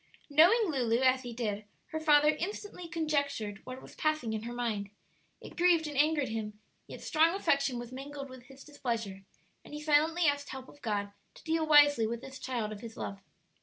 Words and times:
Knowing 0.31 0.61
Lulu 0.71 1.01
as 1.01 1.21
he 1.21 1.31
did, 1.31 1.63
her 1.89 1.99
father 1.99 2.29
instantly 2.29 2.87
conjectured 2.87 3.61
what 3.65 3.83
was 3.83 3.93
passing 3.93 4.33
in 4.33 4.41
her 4.41 4.51
mind. 4.51 4.89
It 5.39 5.55
grieved 5.55 5.85
and 5.85 5.95
angered 5.95 6.29
him, 6.29 6.59
yet 6.87 7.01
strong 7.01 7.35
affection 7.35 7.77
was 7.77 7.91
mingled 7.91 8.27
with 8.27 8.45
his 8.45 8.63
displeasure, 8.63 9.21
and 9.63 9.75
he 9.75 9.79
silently 9.79 10.25
asked 10.25 10.49
help 10.49 10.67
of 10.67 10.81
God 10.81 11.11
to 11.35 11.43
deal 11.43 11.67
wisely 11.67 12.07
with 12.07 12.21
this 12.21 12.39
child 12.39 12.71
of 12.71 12.81
his 12.81 12.97
love. 12.97 13.19